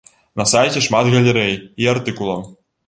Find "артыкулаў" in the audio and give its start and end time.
1.97-2.47